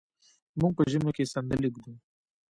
[0.59, 1.91] موږ په ژمي کې صندلی ږدو.